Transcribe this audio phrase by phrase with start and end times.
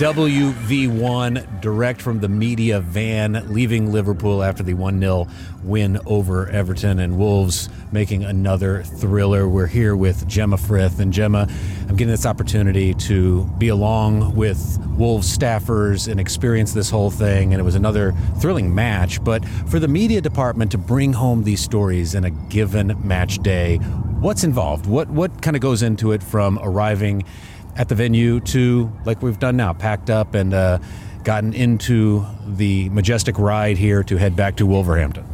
[0.00, 5.28] WV1 direct from the media van leaving Liverpool after the 1 0
[5.62, 9.46] win over Everton and Wolves making another thriller.
[9.46, 11.00] We're here with Gemma Frith.
[11.00, 11.46] And Gemma,
[11.82, 17.52] I'm getting this opportunity to be along with Wolves staffers and experience this whole thing.
[17.52, 19.22] And it was another thrilling match.
[19.22, 23.76] But for the media department to bring home these stories in a given match day,
[23.76, 24.86] what's involved?
[24.86, 27.24] What, what kind of goes into it from arriving
[27.80, 30.78] at the venue to, like we've done now, packed up and uh,
[31.24, 35.24] gotten into the majestic ride here to head back to Wolverhampton?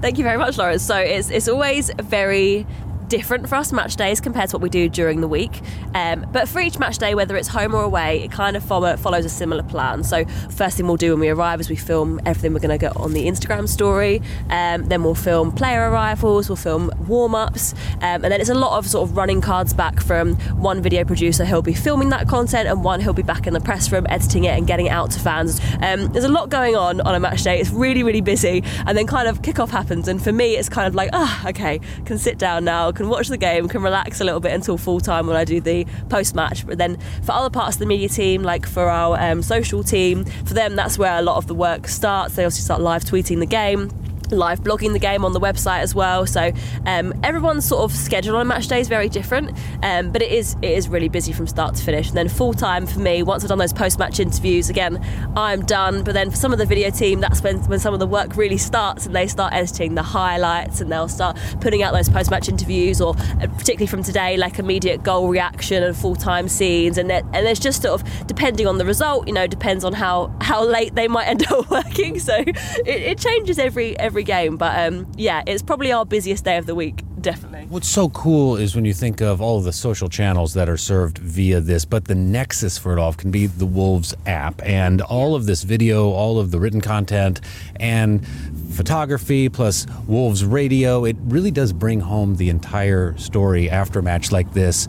[0.00, 0.84] Thank you very much, Lawrence.
[0.84, 2.64] So it's, it's always very
[3.10, 5.60] different for us match days compared to what we do during the week.
[5.94, 8.96] Um, but for each match day, whether it's home or away, it kind of follow,
[8.96, 10.04] follows a similar plan.
[10.04, 12.78] So first thing we'll do when we arrive is we film everything we're going to
[12.78, 14.22] get on the Instagram story.
[14.48, 18.54] Um, then we'll film player arrivals, we'll film warm ups, um, and then it's a
[18.54, 22.28] lot of sort of running cards back from one video producer who'll be filming that
[22.28, 24.90] content, and one who'll be back in the press room editing it and getting it
[24.90, 25.60] out to fans.
[25.82, 27.58] Um, there's a lot going on on a match day.
[27.58, 30.86] It's really really busy, and then kind of kickoff happens, and for me it's kind
[30.86, 34.20] of like ah oh, okay, can sit down now can watch the game, can relax
[34.20, 36.66] a little bit until full time when I do the post match.
[36.66, 40.26] But then for other parts of the media team, like for our um, social team,
[40.44, 42.36] for them that's where a lot of the work starts.
[42.36, 43.90] They also start live tweeting the game
[44.30, 46.26] live blogging the game on the website as well.
[46.26, 46.52] So
[46.86, 50.32] um, everyone's sort of schedule on a match day is very different, um, but it
[50.32, 52.08] is it is really busy from start to finish.
[52.08, 55.02] And then full time for me, once I've done those post match interviews, again
[55.36, 56.02] I'm done.
[56.04, 58.36] But then for some of the video team, that's when when some of the work
[58.36, 62.30] really starts, and they start editing the highlights, and they'll start putting out those post
[62.30, 66.98] match interviews, or uh, particularly from today, like immediate goal reaction and full time scenes.
[66.98, 70.32] And and there's just sort of depending on the result, you know, depends on how
[70.40, 72.18] how late they might end up working.
[72.18, 74.56] So it, it changes every every every game.
[74.56, 77.02] But um, yeah, it's probably our busiest day of the week.
[77.20, 77.49] Definitely.
[77.70, 80.76] What's so cool is when you think of all of the social channels that are
[80.76, 85.00] served via this, but the nexus for it all can be the Wolves app and
[85.02, 87.40] all of this video, all of the written content,
[87.76, 88.26] and
[88.72, 91.04] photography plus Wolves radio.
[91.04, 94.88] It really does bring home the entire story after a match like this.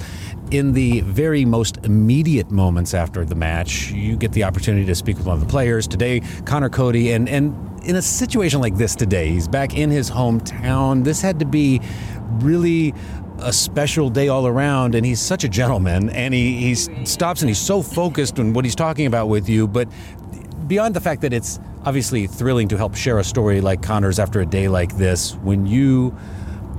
[0.50, 5.18] In the very most immediate moments after the match, you get the opportunity to speak
[5.18, 5.88] with one of the players.
[5.88, 10.10] Today, Conor Coady, and, and in a situation like this today, he's back in his
[10.10, 11.04] hometown.
[11.04, 11.82] This had to be
[12.40, 12.94] really
[13.40, 17.50] a special day all around and he's such a gentleman and he, he stops and
[17.50, 19.88] he's so focused on what he's talking about with you but
[20.68, 24.42] beyond the fact that it's obviously thrilling to help share a story like connor's after
[24.42, 26.16] a day like this when you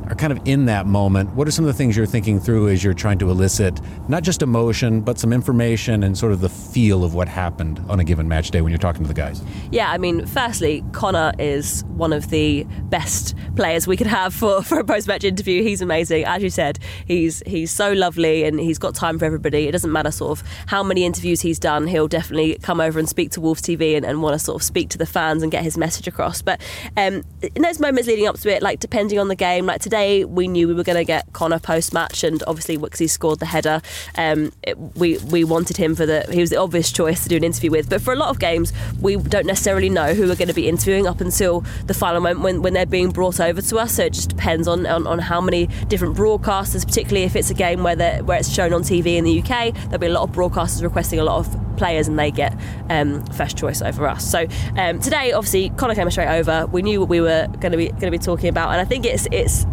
[0.08, 2.68] are kind of in that moment, what are some of the things you're thinking through
[2.68, 6.48] as you're trying to elicit not just emotion, but some information and sort of the
[6.48, 9.42] feel of what happened on a given match day when you're talking to the guys?
[9.70, 14.62] Yeah, I mean, firstly, Conor is one of the best players we could have for,
[14.62, 15.62] for a post match interview.
[15.62, 16.24] He's amazing.
[16.24, 19.68] As you said, he's he's so lovely and he's got time for everybody.
[19.68, 23.08] It doesn't matter sort of how many interviews he's done, he'll definitely come over and
[23.08, 25.52] speak to Wolves TV and, and want to sort of speak to the fans and
[25.52, 26.42] get his message across.
[26.42, 26.60] But
[26.96, 27.22] um,
[27.54, 30.24] in those moments leading up to it, like depending on the game, like today, today
[30.24, 33.44] we knew we were going to get Conor post match, and obviously Wixie scored the
[33.44, 33.82] header.
[34.16, 37.36] Um, it, we we wanted him for the he was the obvious choice to do
[37.36, 37.90] an interview with.
[37.90, 40.66] But for a lot of games, we don't necessarily know who we're going to be
[40.66, 43.96] interviewing up until the final moment when, when they're being brought over to us.
[43.96, 47.54] So it just depends on, on, on how many different broadcasters, particularly if it's a
[47.54, 50.34] game where where it's shown on TV in the UK, there'll be a lot of
[50.34, 52.58] broadcasters requesting a lot of players, and they get
[52.88, 54.24] um, first choice over us.
[54.24, 54.46] So
[54.78, 56.66] um, today, obviously, Conor came straight over.
[56.72, 58.86] We knew what we were going to be going to be talking about, and I
[58.86, 59.66] think it's it's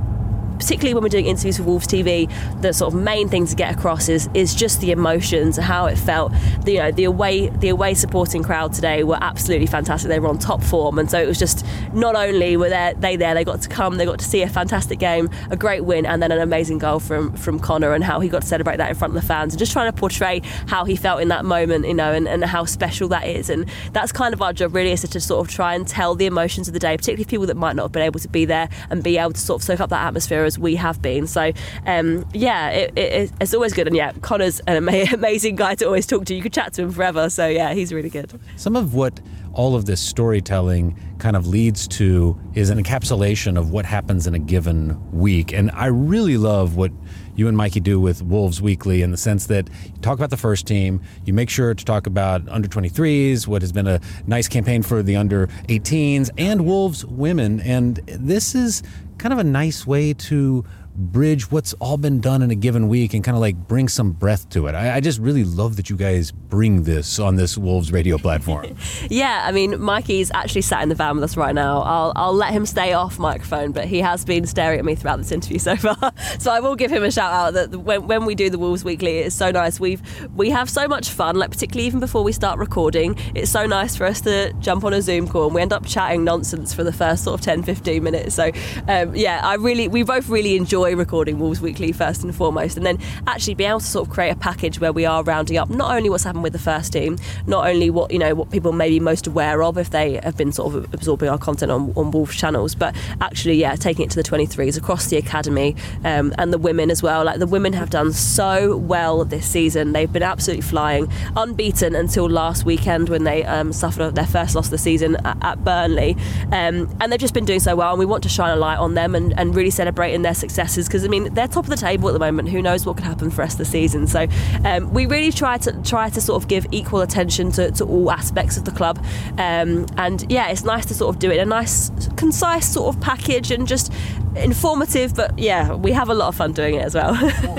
[0.60, 2.30] particularly when we're doing interviews for Wolves TV,
[2.62, 5.98] the sort of main thing to get across is is just the emotions, how it
[5.98, 6.32] felt.
[6.64, 10.10] The, you know, the away the away supporting crowd today were absolutely fantastic.
[10.10, 13.16] They were on top form, and so it was just not only were they, they
[13.16, 16.06] there, they got to come, they got to see a fantastic game, a great win,
[16.06, 18.90] and then an amazing goal from from Conor, and how he got to celebrate that
[18.90, 21.46] in front of the fans, and just trying to portray how he felt in that
[21.46, 24.76] moment, you know, and, and how special that is, and that's kind of our job
[24.76, 27.46] really is to sort of try and tell the emotions of the day, particularly people
[27.46, 29.66] that might not have been able to be there and be able to sort of
[29.66, 31.28] soak up that atmosphere we have been.
[31.28, 31.52] So
[31.86, 33.88] um, yeah, it, it, it's always good.
[33.88, 34.78] And yeah, Conor's an
[35.14, 36.36] amazing guy to always talk to.
[36.36, 37.30] You could chat to him forever.
[37.30, 38.40] So yeah, he's really good.
[38.56, 39.20] Some of what
[39.54, 44.34] all of this storytelling kind of leads to is an encapsulation of what happens in
[44.34, 45.54] a given week.
[45.54, 46.92] And I really love what
[47.36, 50.38] you and Mikey do with Wolves Weekly in the sense that you talk about the
[50.38, 54.48] first team, you make sure to talk about under 23s, what has been a nice
[54.48, 57.62] campaign for the under 18s, and Wolves women.
[57.62, 58.84] And this is
[59.20, 60.66] kind of a nice way to
[60.96, 64.12] bridge what's all been done in a given week and kind of like bring some
[64.12, 64.76] breath to it.
[64.76, 68.76] I, I just really love that you guys bring this on this Wolves radio platform.
[69.10, 71.82] yeah, I mean, Mikey's actually sat in the van with us right now.
[71.82, 75.18] I'll, I'll let him stay off microphone, but he has been staring at me throughout
[75.18, 76.14] this interview so far.
[76.38, 78.84] so I will give him a shout out that when, when we do the Wolves
[78.84, 79.80] Weekly, it's so nice.
[79.80, 80.02] We've
[80.36, 83.16] we have so much fun, like particularly even before we start recording.
[83.36, 85.86] It's so nice for us to jump on a Zoom call and we end up
[85.86, 88.36] chatting nonsense for the first sort of 10, 15 minutes.
[88.36, 88.52] So
[88.88, 92.86] um, yeah, I really we both really enjoy recording Wolves Weekly first and foremost, and
[92.86, 95.70] then actually be able to sort of create a package where we are rounding up
[95.70, 98.72] not only what's happened with the first team, not only what you know what people
[98.72, 101.94] may be most aware of if they have been sort of absorbing our content on,
[101.96, 106.34] on Wolves channels, but actually yeah, taking it to the 23s across the academy um,
[106.38, 107.24] and the women as well.
[107.24, 112.30] Like the women have done so well this season; they've been absolutely flying, unbeaten until
[112.30, 116.16] last weekend when they um, suffered their first loss of the season at, at Burnley,
[116.52, 117.92] um, and they've just been doing so well.
[117.92, 120.34] And we want to shine a light on them and, and really celebrating their
[120.76, 122.50] because I mean they're top of the table at the moment.
[122.50, 124.08] Who knows what could happen for us this season?
[124.08, 124.28] So
[124.66, 128.12] um, we really try to try to sort of give equal attention to, to all
[128.12, 129.04] aspects of the club,
[129.38, 132.96] um, and yeah, it's nice to sort of do it in a nice, concise sort
[132.96, 133.92] of package and just
[134.36, 135.16] informative.
[135.16, 137.16] But yeah, we have a lot of fun doing it as well.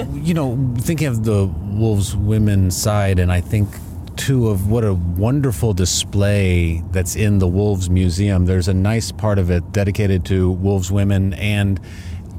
[0.13, 3.69] you know, thinking of the Wolves women's side, and I think
[4.21, 8.45] too of what a wonderful display that's in the Wolves Museum.
[8.45, 11.81] There's a nice part of it dedicated to Wolves women and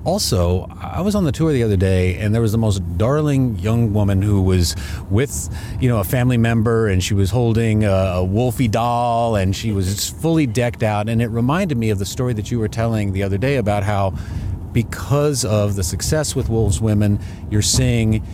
[0.03, 3.57] also, I was on the tour the other day, and there was the most darling
[3.59, 4.75] young woman who was
[5.09, 5.50] with,
[5.80, 9.71] you know, a family member, and she was holding a, a Wolfie doll, and she
[9.71, 11.07] was fully decked out.
[11.07, 13.83] And it reminded me of the story that you were telling the other day about
[13.83, 14.13] how,
[14.71, 17.19] because of the success with Wolves women,
[17.50, 18.25] you're seeing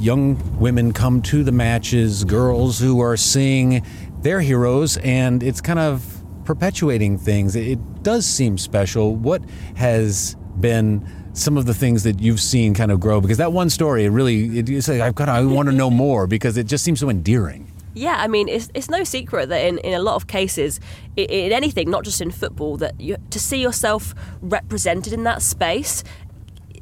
[0.00, 3.84] young women come to the matches, girls who are seeing
[4.20, 7.54] their heroes, and it's kind of perpetuating things.
[7.54, 9.14] It does seem special.
[9.14, 9.42] What
[9.76, 13.20] has been some of the things that you've seen kind of grow?
[13.20, 15.90] Because that one story, it really, it, it's like, I've got, I want to know
[15.90, 17.70] more because it just seems so endearing.
[17.96, 20.80] Yeah, I mean, it's, it's no secret that in, in a lot of cases,
[21.16, 25.42] in, in anything, not just in football, that you, to see yourself represented in that
[25.42, 26.02] space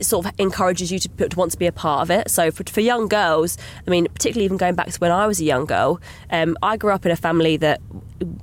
[0.01, 2.31] sort of encourages you to, to, want to be a part of it.
[2.31, 5.41] So for, for young girls, I mean, particularly even going back to when I was
[5.41, 6.01] a young girl,
[6.31, 7.81] um, I grew up in a family that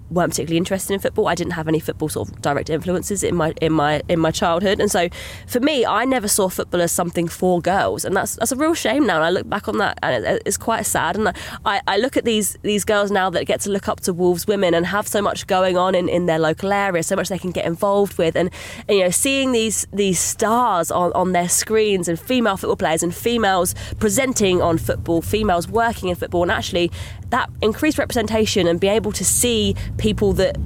[0.10, 1.28] weren't particularly interested in football.
[1.28, 4.32] I didn't have any football sort of direct influences in my in my in my
[4.32, 5.10] childhood, and so
[5.48, 8.74] for me, I never saw football as something for girls, and that's that's a real
[8.74, 9.16] shame now.
[9.18, 11.16] And I look back on that, and it, it's quite sad.
[11.16, 11.30] And
[11.66, 14.48] I, I look at these these girls now that get to look up to Wolves
[14.48, 17.40] women and have so much going on in, in their local area, so much they
[17.40, 18.50] can get involved with, and,
[18.88, 23.04] and you know, seeing these these stars on on their screens and female football players
[23.04, 26.92] and females presenting on football, females working in football, and actually
[27.30, 30.58] that increased representation and be able to see people that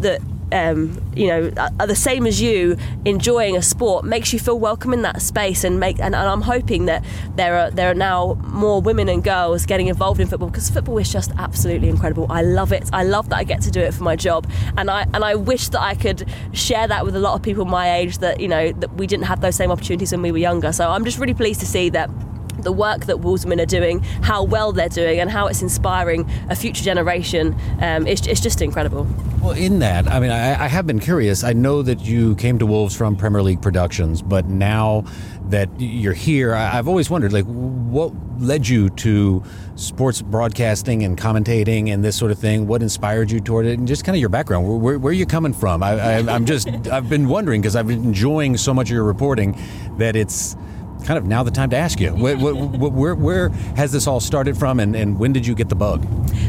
[0.00, 0.20] that
[0.52, 4.92] um, you know are the same as you enjoying a sport makes you feel welcome
[4.92, 7.04] in that space and make and, and, I'm hoping that
[7.36, 10.98] there are there are now more women and girls getting involved in football because football
[10.98, 12.26] is just absolutely incredible.
[12.30, 12.88] I love it.
[12.92, 14.50] I love that I get to do it for my job.
[14.76, 17.64] And I and I wish that I could share that with a lot of people
[17.64, 20.38] my age that you know that we didn't have those same opportunities when we were
[20.38, 20.72] younger.
[20.72, 22.10] So I'm just really pleased to see that
[22.58, 26.56] the work that Wolvesmen are doing, how well they're doing, and how it's inspiring a
[26.56, 27.54] future generation.
[27.80, 29.06] Um, it's, it's, just incredible.
[29.42, 31.42] Well, in that, I mean, I, I, have been curious.
[31.44, 35.04] I know that you came to Wolves from Premier League Productions, but now
[35.48, 39.42] that you're here, I, have always wondered, like, what led you to
[39.74, 42.66] sports broadcasting and commentating and this sort of thing?
[42.66, 44.68] What inspired you toward it, and just kind of your background?
[44.68, 45.82] Where, where, where are you coming from?
[45.82, 49.58] I, I'm just, I've been wondering because I've been enjoying so much of your reporting
[49.98, 50.56] that it's
[51.04, 52.10] kind of now the time to ask you.
[52.10, 55.74] Where, where, where, has this all started from, and, and when did you get the
[55.74, 56.06] bug?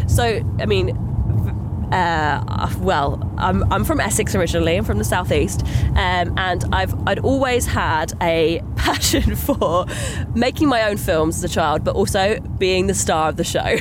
[0.08, 0.98] So, I mean,
[1.92, 4.78] uh, well, I'm, I'm from Essex originally.
[4.78, 5.66] I'm from the southeast,
[5.96, 9.86] um, and I've I'd always had a passion for
[10.36, 13.78] making my own films as a child, but also being the star of the show,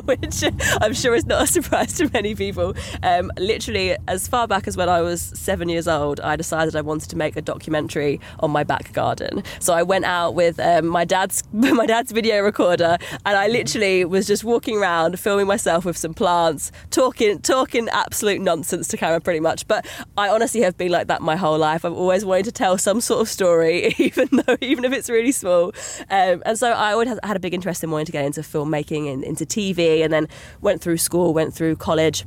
[0.04, 0.42] which
[0.80, 2.74] I'm sure is not a surprise to many people.
[3.02, 6.80] Um, literally, as far back as when I was seven years old, I decided I
[6.80, 9.42] wanted to make a documentary on my back garden.
[9.58, 14.04] So I went out with um, my dad's my dad's video recorder, and I literally
[14.04, 19.20] was just walking around filming myself with some plants, talking talking absolute nonsense to camera
[19.20, 19.68] pretty much.
[19.68, 21.84] But I honestly have been like that my whole life.
[21.84, 25.32] I've always wanted to tell some sort of story, even though even if it's really
[25.32, 25.72] small.
[26.10, 29.12] Um, and so I always had a big interest in wanting to get into filmmaking
[29.12, 30.28] and into TV, and then
[30.60, 32.24] went through school, went through college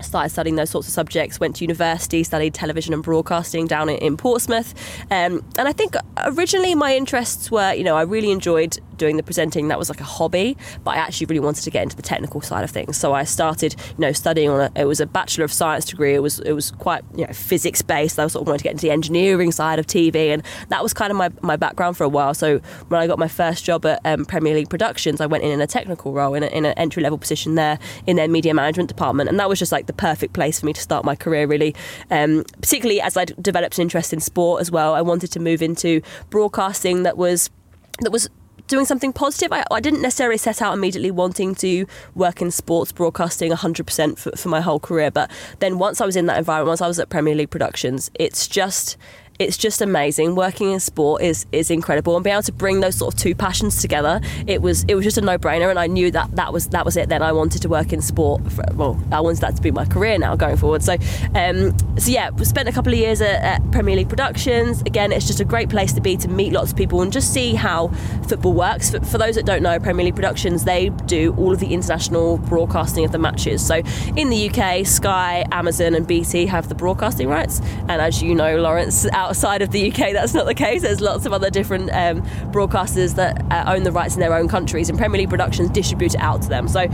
[0.00, 4.16] started studying those sorts of subjects, went to university, studied television and broadcasting down in,
[4.16, 4.74] Portsmouth.
[5.10, 9.22] Um, and I think originally my interests were, you know, I really enjoyed doing the
[9.22, 9.68] presenting.
[9.68, 12.40] That was like a hobby, but I actually really wanted to get into the technical
[12.40, 12.96] side of things.
[12.96, 16.14] So I started, you know, studying on a, it was a Bachelor of Science degree.
[16.14, 18.18] It was, it was quite, you know, physics based.
[18.18, 20.28] I was sort of wanted to get into the engineering side of TV.
[20.28, 22.34] And that was kind of my, my background for a while.
[22.34, 25.50] So when I got my first job at um, Premier League Productions, I went in
[25.50, 28.54] in a technical role in, a, in an entry level position there in their media
[28.54, 29.28] management department.
[29.28, 31.74] And that was just like the perfect place for me to start my career, really.
[32.10, 34.94] Um, particularly as I developed an interest in sport as well.
[34.94, 37.50] I wanted to move into broadcasting that was
[38.00, 38.28] that was
[38.66, 39.52] doing something positive.
[39.52, 44.36] I, I, didn't necessarily set out immediately wanting to work in sports broadcasting 100% for,
[44.36, 45.10] for my whole career.
[45.10, 45.30] But
[45.60, 48.48] then once I was in that environment, once I was at Premier League Productions, it's
[48.48, 48.96] just
[49.38, 50.34] it's just amazing.
[50.34, 53.34] Working in sport is is incredible, and being able to bring those sort of two
[53.34, 55.70] passions together, it was it was just a no brainer.
[55.70, 57.08] And I knew that that was that was it.
[57.08, 58.42] Then I wanted to work in sport.
[58.52, 60.82] For, well, I wanted that to be my career now going forward.
[60.82, 60.94] So,
[61.34, 64.80] um, so yeah, we spent a couple of years at, at, Premier League Productions.
[64.82, 67.32] Again, it's just a great place to be to meet lots of people and just
[67.32, 67.88] see how
[68.28, 68.90] football works.
[68.90, 72.38] For, for those that don't know, Premier League Productions they do all of the international
[72.38, 73.64] broadcasting of the matches.
[73.66, 73.82] So
[74.16, 78.56] in the UK, Sky, Amazon, and BT have the broadcasting rights, and as you know,
[78.56, 79.06] Lawrence.
[79.12, 80.82] Out outside of the UK, that's not the case.
[80.82, 84.48] There's lots of other different um, broadcasters that uh, own the rights in their own
[84.48, 86.68] countries, and Premier League Productions distribute it out to them.
[86.68, 86.88] So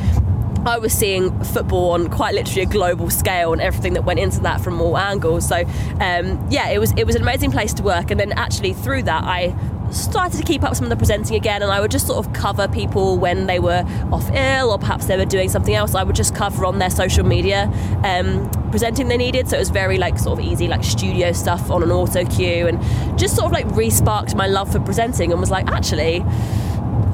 [0.64, 4.40] I was seeing football on quite literally a global scale and everything that went into
[4.40, 5.46] that from all angles.
[5.46, 5.56] So
[6.00, 8.10] um, yeah, it was it was an amazing place to work.
[8.10, 9.54] And then actually through that, I
[9.90, 12.32] started to keep up some of the presenting again and I would just sort of
[12.32, 16.02] cover people when they were off ill or perhaps they were doing something else I
[16.02, 17.64] would just cover on their social media
[18.02, 21.70] um, presenting they needed so it was very like sort of easy like studio stuff
[21.70, 22.80] on an auto cue and
[23.18, 26.24] just sort of like re-sparked my love for presenting and was like actually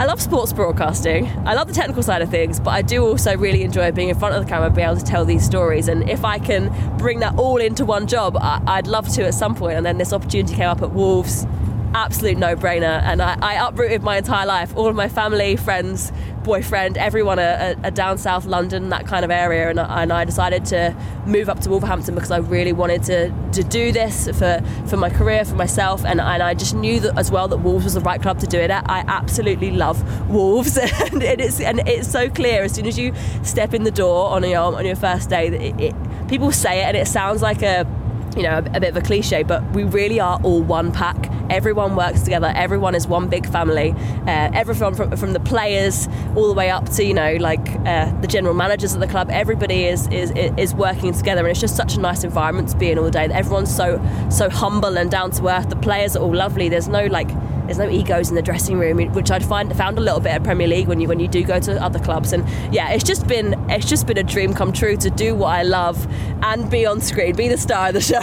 [0.00, 1.26] I love sports broadcasting.
[1.44, 4.16] I love the technical side of things, but I do also really enjoy being in
[4.16, 5.88] front of the camera, being able to tell these stories.
[5.88, 9.34] And if I can bring that all into one job, I- would love to at
[9.34, 9.76] some point.
[9.76, 11.48] And then this opportunity came up at Wolves
[11.94, 13.02] absolute no brainer.
[13.02, 14.76] And I, I, uprooted my entire life.
[14.76, 16.12] All of my family, friends,
[16.44, 19.68] boyfriend, everyone are, down south London, that kind of area.
[19.70, 23.62] And, and, I decided to move up to Wolverhampton because I really wanted to, to
[23.62, 26.04] do this for, for my career, for myself.
[26.04, 28.46] And, and I just knew that as well that Wolves was the right club to
[28.46, 28.88] do it at.
[28.88, 30.76] I absolutely love Wolves.
[31.12, 34.30] and, it is, and it's so clear as soon as you step in the door
[34.30, 37.42] on your, on your first day that it, it, people say it and it sounds
[37.42, 37.86] like a
[38.36, 41.30] you know, a, a, bit of a cliche, but we really are all one pack.
[41.50, 42.52] Everyone works together.
[42.54, 43.92] Everyone is one big family.
[44.26, 48.10] Uh, everyone from, from the players all the way up to you know like uh,
[48.20, 49.30] the general managers of the club.
[49.30, 52.90] Everybody is, is is working together, and it's just such a nice environment to be
[52.90, 53.24] in all day.
[53.24, 55.68] Everyone's so so humble and down to earth.
[55.68, 56.68] The players are all lovely.
[56.68, 57.30] There's no like
[57.68, 60.42] there's no egos in the dressing room, which I'd find found a little bit at
[60.42, 62.32] Premier League when you when you do go to other clubs.
[62.32, 65.48] And yeah, it's just been it's just been a dream come true to do what
[65.48, 66.06] I love
[66.42, 68.20] and be on screen, be the star of the show.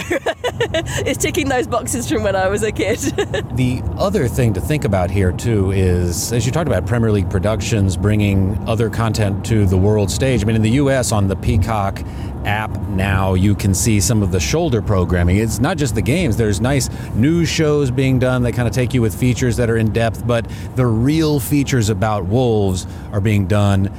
[1.06, 2.98] it's ticking those boxes from when I was a kid.
[3.54, 7.30] the other thing to think about here too is, as you talked about, Premier League
[7.30, 10.42] productions bringing other content to the world stage.
[10.42, 11.12] I mean, in the U.S.
[11.12, 12.02] on the Peacock
[12.46, 15.36] app now you can see some of the shoulder programming.
[15.36, 18.94] It's not just the games, there's nice news shows being done that kind of take
[18.94, 23.46] you with features that are in depth, but the real features about Wolves are being
[23.46, 23.92] done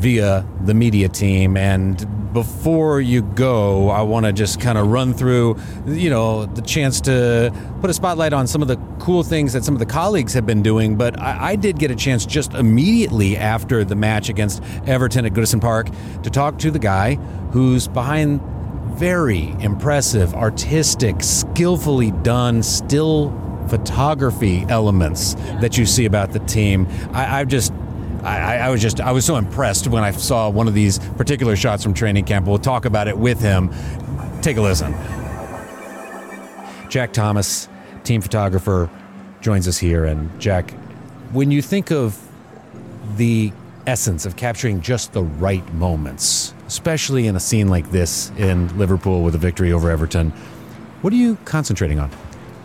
[0.00, 1.56] via the media team.
[1.56, 6.62] And before you go, I want to just kind of run through, you know, the
[6.62, 9.86] chance to put a spotlight on some of the cool things that some of the
[9.86, 10.96] colleagues have been doing.
[10.96, 15.32] But I, I did get a chance just immediately after the match against Everton at
[15.32, 15.88] Goodison Park
[16.22, 17.16] to talk to the guy
[17.52, 18.40] who's behind
[18.96, 23.36] very impressive, artistic, skillfully done still
[23.68, 26.86] photography elements that you see about the team.
[27.12, 27.72] I, I've just
[28.22, 31.56] I, I, was just I was so impressed when I saw one of these particular
[31.56, 32.46] shots from training camp.
[32.46, 33.70] We'll talk about it with him.
[34.42, 34.94] Take a listen.
[36.88, 37.68] Jack Thomas,
[38.04, 38.90] team photographer,
[39.40, 40.04] joins us here.
[40.04, 40.72] And Jack,
[41.32, 42.20] when you think of
[43.16, 43.52] the
[43.86, 49.22] essence of capturing just the right moments, especially in a scene like this in Liverpool
[49.22, 50.30] with a victory over Everton,
[51.00, 52.10] what are you concentrating on?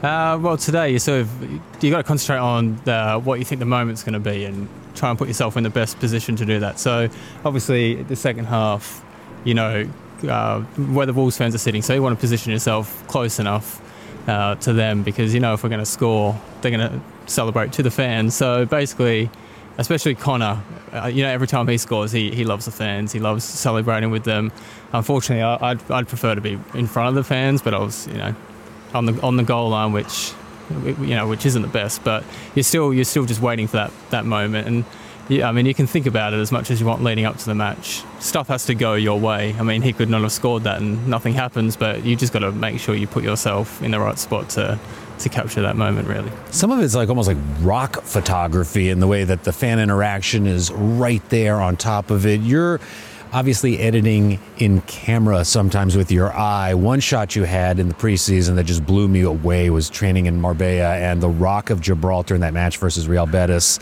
[0.04, 3.60] Uh, well, today you sort of you got to concentrate on the, what you think
[3.60, 6.46] the moment's going to be and try and put yourself in the best position to
[6.46, 6.80] do that.
[6.80, 7.10] So,
[7.44, 9.04] obviously, the second half,
[9.44, 9.88] you know,
[10.28, 13.82] uh, where the Wolves fans are sitting, so you want to position yourself close enough
[14.28, 17.74] uh, to them because you know if we're going to score, they're going to celebrate
[17.74, 18.36] to the fans.
[18.36, 19.30] So basically,
[19.78, 20.62] especially Conor,
[20.92, 23.12] uh, you know, every time he scores, he, he loves the fans.
[23.12, 24.52] He loves celebrating with them.
[24.94, 28.08] Unfortunately, I, I'd, I'd prefer to be in front of the fans, but I was,
[28.08, 28.36] you know,
[28.94, 30.34] on the on the goal line, which
[30.70, 33.92] you know, which isn't the best, but you're still you're still just waiting for that
[34.10, 34.68] that moment.
[34.68, 34.86] And
[35.28, 37.38] yeah, I mean, you can think about it as much as you want leading up
[37.38, 38.04] to the match.
[38.20, 39.56] Stuff has to go your way.
[39.58, 42.40] I mean, he could not have scored that and nothing happens, but you just got
[42.40, 44.80] to make sure you put yourself in the right spot to
[45.20, 46.32] to capture that moment really.
[46.52, 50.46] Some of it's like almost like rock photography in the way that the fan interaction
[50.46, 52.42] is right there on top of it.
[52.42, 52.80] You're
[53.36, 56.74] obviously editing in camera sometimes with your eye.
[56.74, 60.40] One shot you had in the preseason that just blew me away was training in
[60.40, 63.78] Marbella and the Rock of Gibraltar in that match versus Real Betis.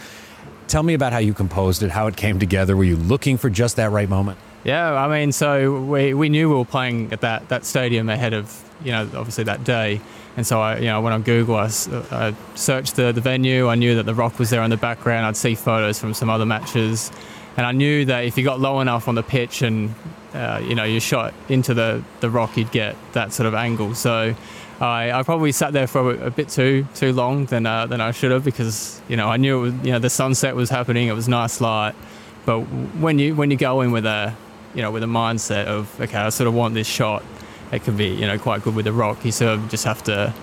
[0.68, 2.76] Tell me about how you composed it, how it came together.
[2.76, 4.40] Were you looking for just that right moment?
[4.64, 8.34] Yeah, I mean, so we, we knew we were playing at that, that stadium ahead
[8.34, 10.02] of, you know, obviously that day.
[10.36, 13.22] And so I, you know, I went on Google, I, uh, I searched the, the
[13.22, 13.68] venue.
[13.68, 15.28] I knew that the Rock was there in the background.
[15.28, 17.12] I'd see photos from some other matches.
[17.56, 19.94] And I knew that if you got low enough on the pitch and,
[20.34, 23.94] uh, you know, you shot into the, the Rock, you'd get that sort of angle.
[23.94, 24.36] So
[24.82, 28.02] I, I probably sat there for a, a bit too too long than, uh, than
[28.02, 30.70] I should have because, you know, I knew, it was, you know, the sunset was
[30.70, 31.08] happening.
[31.08, 31.94] It was nice light.
[32.46, 34.36] But when you, when you go in with a,
[34.74, 37.24] you know, with a mindset of okay, I sort of want this shot.
[37.72, 39.24] It can be you know quite good with the rock.
[39.26, 40.34] You sort of just have to,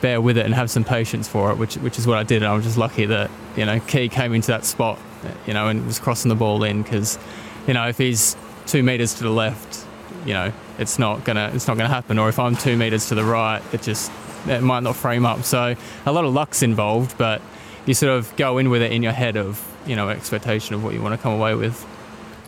[0.00, 2.42] bear with it and have some patience for it, which which is what I did.
[2.42, 4.98] And I was just lucky that you know Key came into that spot,
[5.46, 7.18] you know, and was crossing the ball in because,
[7.66, 9.84] you know, if he's two meters to the left,
[10.24, 12.18] you know, it's not gonna it's not gonna happen.
[12.18, 14.10] Or if I'm two meters to the right, it just
[14.46, 15.44] it might not frame up.
[15.44, 17.40] So a lot of luck's involved, but
[17.86, 20.84] you sort of go in with it in your head of you know expectation of
[20.84, 21.86] what you want to come away with.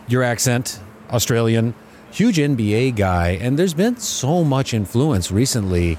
[0.09, 0.81] Your accent
[1.11, 1.75] Australian,
[2.11, 5.99] huge NBA guy, and there's been so much influence recently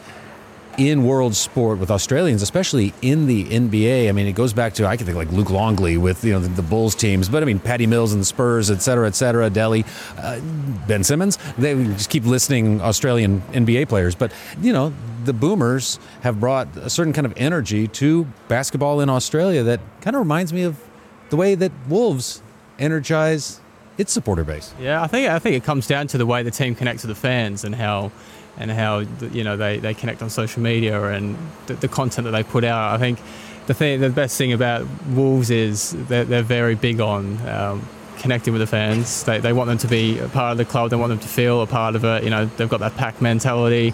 [0.80, 4.08] in world sport with Australians, especially in the NBA.
[4.08, 6.40] I mean, it goes back to I can think like Luke Longley with you know
[6.40, 9.16] the, the Bulls teams, but I mean Patty Mills and the Spurs, et cetera, et
[9.16, 9.50] cetera.
[9.50, 9.86] Delly,
[10.18, 10.40] uh,
[10.88, 11.38] Ben Simmons.
[11.58, 14.32] They just keep listening Australian NBA players, but
[14.62, 14.94] you know
[15.26, 20.16] the Boomers have brought a certain kind of energy to basketball in Australia that kind
[20.16, 20.82] of reminds me of
[21.30, 22.42] the way that Wolves
[22.80, 23.60] energize
[23.98, 24.74] its supporter base.
[24.80, 27.10] Yeah, I think I think it comes down to the way the team connects with
[27.10, 28.12] the fans and how
[28.60, 29.00] and how
[29.32, 31.38] you know they, they connect on social media and
[31.68, 32.94] the, the content that they put out.
[32.94, 33.20] I think
[33.68, 37.88] the thing the best thing about Wolves is they're, they're very big on um,
[38.18, 39.24] connecting with the fans.
[39.24, 40.90] They, they want them to be a part of the club.
[40.90, 42.24] They want them to feel a part of it.
[42.24, 43.94] You know, they've got that pack mentality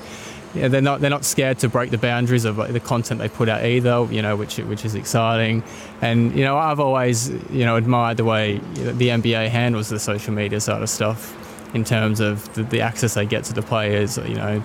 [0.55, 3.49] yeah, they're not they're not scared to break the boundaries of the content they put
[3.49, 4.07] out either.
[4.09, 5.63] You know, which which is exciting.
[6.01, 10.33] And you know, I've always you know admired the way the NBA handles the social
[10.33, 11.41] media side of stuff
[11.75, 14.17] in terms of the, the access they get to the players.
[14.17, 14.59] You know,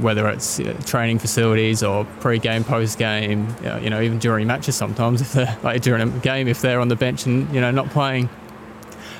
[0.00, 3.48] whether it's you know, training facilities or pre-game, post-game.
[3.64, 6.80] Uh, you know, even during matches sometimes if they're like during a game if they're
[6.80, 8.30] on the bench and you know not playing.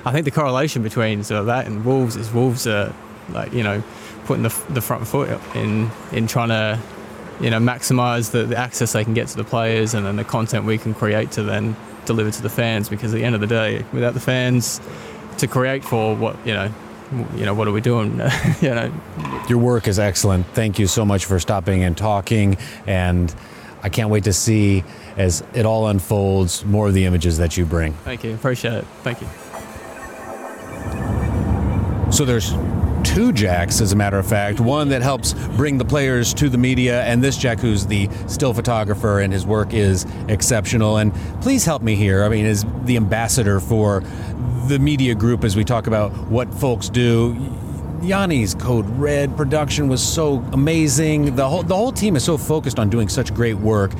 [0.04, 2.94] I think the correlation between sort of that and Wolves is Wolves are
[3.30, 3.82] like you know
[4.24, 6.78] putting the, the front foot in in trying to
[7.40, 10.24] you know maximize the, the access they can get to the players and then the
[10.24, 13.40] content we can create to then deliver to the fans because at the end of
[13.40, 14.80] the day without the fans
[15.38, 16.72] to create for what you know
[17.34, 18.12] you know what are we doing
[18.60, 18.92] you know
[19.48, 23.34] your work is excellent thank you so much for stopping and talking and
[23.82, 24.84] I can't wait to see
[25.16, 27.94] as it all unfolds more of the images that you bring.
[27.94, 28.34] Thank you.
[28.34, 28.84] Appreciate it.
[29.02, 29.28] Thank you.
[32.12, 32.52] So there's
[33.12, 34.58] two jacks, as a matter of fact.
[34.58, 38.54] One that helps bring the players to the media, and this jack who's the still
[38.54, 40.96] photographer, and his work is exceptional.
[40.96, 42.24] And please help me here.
[42.24, 44.02] I mean, as the ambassador for
[44.66, 47.34] the media group as we talk about what folks do.
[48.02, 51.36] Yanni's Code Red production was so amazing.
[51.36, 53.92] The whole the whole team is so focused on doing such great work.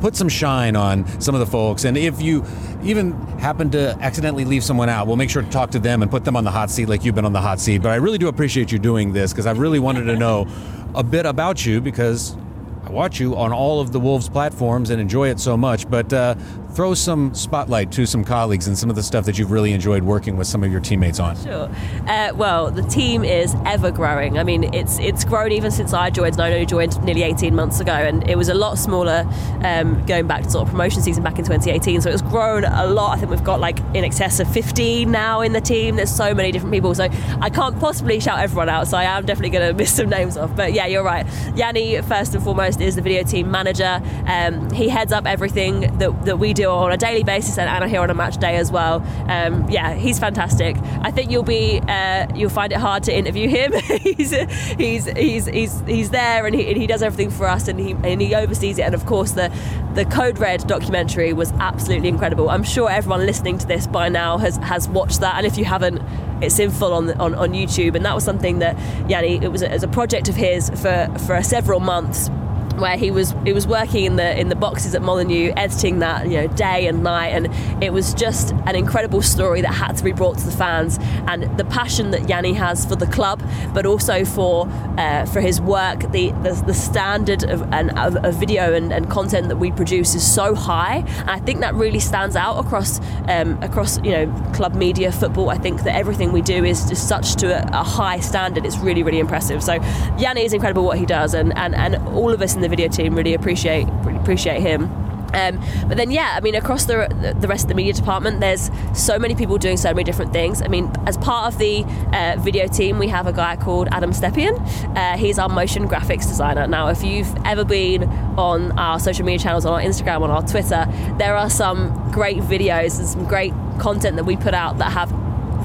[0.00, 2.44] Put some shine on some of the folks, and if you
[2.82, 6.10] even happen to accidentally leave someone out, we'll make sure to talk to them and
[6.10, 7.82] put them on the hot seat like you've been on the hot seat.
[7.82, 10.48] But I really do appreciate you doing this because I really wanted to know
[10.94, 12.36] a bit about you because
[12.84, 15.88] I watch you on all of the Wolves platforms and enjoy it so much.
[15.88, 16.34] But uh,
[16.74, 20.02] throw some spotlight to some colleagues and some of the stuff that you've really enjoyed
[20.02, 21.36] working with some of your teammates on.
[21.36, 21.70] Sure.
[22.08, 24.38] Uh, well, the team is ever growing.
[24.38, 26.40] I mean, it's it's grown even since I joined.
[26.40, 29.24] I only joined nearly 18 months ago, and it was a lot smaller
[29.62, 32.00] um, going back to sort of promotion season back in 2018.
[32.00, 33.16] So it's grown a lot.
[33.16, 35.96] I think we've got like in excess of 15 now in the team.
[35.96, 37.08] There's so many different people, so
[37.40, 38.88] I can't possibly shout everyone out.
[38.88, 40.54] So I am definitely going to miss some names off.
[40.56, 41.24] But yeah, you're right.
[41.54, 44.02] Yanni, first and foremost, is the video team manager.
[44.26, 47.88] Um, he heads up everything that, that we do on a daily basis and Anna
[47.88, 49.02] here on a match day as well.
[49.28, 50.76] Um, yeah, he's fantastic.
[51.02, 53.72] I think you'll be uh, you'll find it hard to interview him.
[54.00, 54.30] he's,
[54.76, 57.92] he's he's he's he's there and he, and he does everything for us and he
[57.92, 58.82] and he oversees it.
[58.82, 59.52] And of course, the
[59.94, 62.50] the Code Red documentary was absolutely incredible.
[62.50, 65.64] I'm sure everyone listening to this by now has has watched that, and if you
[65.64, 66.02] haven't,
[66.42, 67.94] it's in full on on, on YouTube.
[67.94, 70.70] And that was something that Yanni it was a, it was a project of his
[70.70, 72.30] for for several months
[72.76, 76.26] where he was he was working in the in the boxes at Molineux, editing that
[76.26, 80.04] you know day and night, and it was just an incredible story that had to
[80.04, 83.86] be brought to the fans, and the passion that Yanni has for the club, but
[83.86, 86.00] also for uh, for his work.
[86.12, 90.14] The the, the standard of, and, of, of video and, and, content that we produce
[90.14, 94.50] is so high, and I think that really stands out across um, across you know
[94.54, 95.50] club media, football.
[95.50, 98.66] I think that everything we do is just such to a, a high standard.
[98.66, 99.62] It's really really impressive.
[99.62, 99.74] So
[100.18, 102.88] Yanni is incredible what he does, and and, and all of us in the video
[102.88, 104.90] team really appreciate really appreciate him.
[105.34, 107.08] Um, but then, yeah, I mean, across the
[107.40, 110.62] the rest of the media department, there's so many people doing so many different things.
[110.62, 114.12] I mean, as part of the uh, video team, we have a guy called Adam
[114.12, 114.54] Stepien.
[114.96, 116.66] Uh, he's our motion graphics designer.
[116.66, 118.04] Now, if you've ever been
[118.38, 120.86] on our social media channels, on our Instagram, on our Twitter,
[121.18, 125.12] there are some great videos and some great content that we put out that have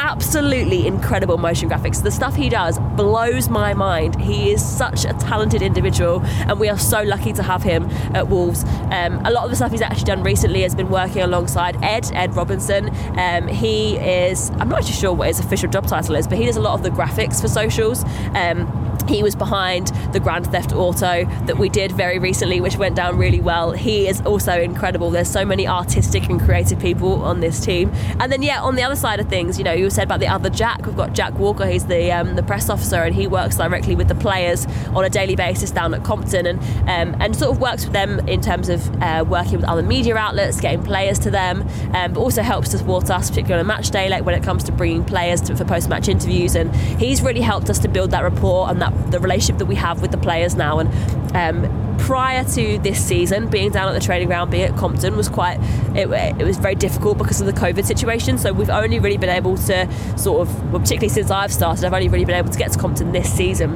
[0.10, 2.02] absolutely incredible motion graphics.
[2.02, 4.20] The stuff he does blows my mind.
[4.20, 7.84] He is such a talented individual, and we are so lucky to have him
[8.16, 8.64] at Wolves.
[8.92, 12.10] Um, a lot of the stuff he's actually done recently has been working alongside Ed,
[12.16, 12.90] Ed Robinson.
[13.20, 16.46] Um, he is, I'm not actually sure what his official job title is, but he
[16.48, 18.04] does a lot of the graphics for socials.
[18.34, 18.79] Um,
[19.10, 23.18] he was behind the Grand Theft Auto that we did very recently, which went down
[23.18, 23.72] really well.
[23.72, 25.10] He is also incredible.
[25.10, 27.92] There's so many artistic and creative people on this team.
[28.20, 30.28] And then, yeah, on the other side of things, you know, you said about the
[30.28, 30.86] other Jack.
[30.86, 31.66] We've got Jack Walker.
[31.66, 35.10] He's the um, the press officer, and he works directly with the players on a
[35.10, 38.70] daily basis down at Compton, and um, and sort of works with them in terms
[38.70, 42.72] of uh, working with other media outlets, getting players to them, um, but also helps
[42.72, 45.56] support us, particularly on a match day, like when it comes to bringing players to,
[45.56, 46.56] for post match interviews.
[46.56, 49.76] And he's really helped us to build that rapport and that the relationship that we
[49.76, 50.80] have with the players now.
[50.80, 50.90] And
[51.36, 55.30] um, prior to this season, being down at the training ground, being at Compton, was
[55.30, 55.60] quite
[55.96, 56.10] it,
[56.40, 58.38] it, was very difficult because of the COVID situation.
[58.38, 61.94] So we've only really been able to sort of, well, particularly since I've started, I've
[61.94, 63.74] only really been able to get to Compton this season.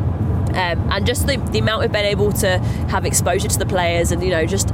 [0.56, 2.60] Um, and just the, the amount we've been able to
[2.90, 4.70] have exposure to the players and you know just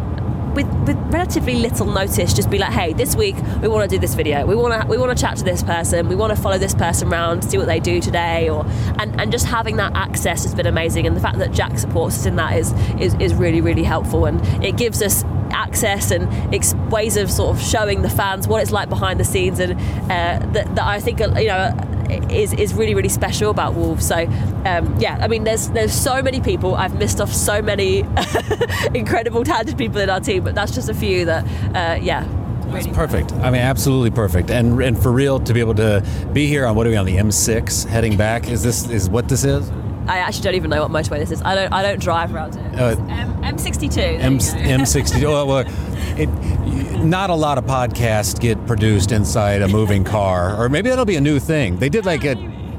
[0.54, 4.00] with, with relatively little notice, just be like, hey, this week we want to do
[4.00, 4.46] this video.
[4.46, 6.08] We want to we want to chat to this person.
[6.08, 8.66] We want to follow this person around, see what they do today, or
[9.00, 11.08] and, and just having that access has been amazing.
[11.08, 14.26] And the fact that Jack supports us in that is is, is really really helpful,
[14.26, 18.62] and it gives us access and ex- ways of sort of showing the fans what
[18.62, 22.74] it's like behind the scenes, and uh, that, that I think you know is is
[22.74, 24.08] really really special about Wolves.
[24.08, 24.26] So
[24.66, 26.76] um, yeah, I mean, there's there's so many people.
[26.76, 28.00] I've missed off so many
[28.94, 31.44] incredible talented people in our team, but that's just a few that
[31.76, 32.28] uh, yeah.
[32.72, 33.32] That's perfect.
[33.34, 34.52] I mean, absolutely perfect.
[34.52, 37.06] And and for real to be able to be here on what are we on
[37.06, 38.48] the M6 heading back?
[38.48, 39.72] Is this is what this is?
[40.10, 41.42] I actually don't even know what motorway this is.
[41.44, 41.72] I don't.
[41.72, 42.80] I don't drive around it.
[42.80, 42.96] Uh,
[43.44, 44.02] M sixty two.
[44.02, 45.28] M sixty two.
[45.28, 45.66] Well,
[46.18, 46.28] it,
[47.04, 51.16] not a lot of podcasts get produced inside a moving car, or maybe that'll be
[51.16, 51.78] a new thing.
[51.78, 52.36] They did like a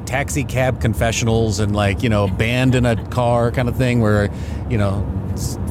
[0.06, 4.28] taxi cab confessionals and like you know band in a car kind of thing where
[4.68, 5.06] you know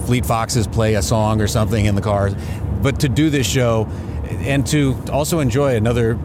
[0.06, 2.32] Fleet Foxes play a song or something in the car.
[2.82, 3.86] But to do this show
[4.30, 6.18] and to also enjoy another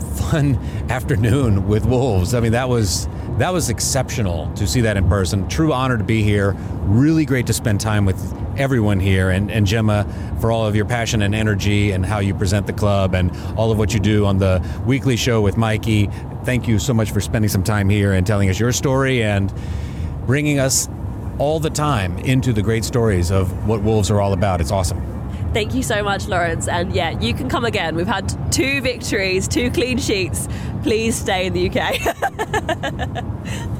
[0.00, 0.56] fun
[0.90, 2.34] afternoon with Wolves.
[2.34, 3.08] I mean, that was
[3.38, 5.48] that was exceptional to see that in person.
[5.48, 6.52] True honor to be here.
[6.82, 8.18] Really great to spend time with
[8.58, 10.06] everyone here and, and Gemma
[10.40, 13.72] for all of your passion and energy and how you present the club and all
[13.72, 16.10] of what you do on the weekly show with Mikey.
[16.44, 19.52] Thank you so much for spending some time here and telling us your story and
[20.26, 20.88] bringing us
[21.38, 24.60] all the time into the great stories of what Wolves are all about.
[24.60, 25.19] It's awesome.
[25.52, 26.68] Thank you so much, Lawrence.
[26.68, 27.96] And yeah, you can come again.
[27.96, 30.46] We've had two victories, two clean sheets.
[30.82, 33.74] Please stay in the UK.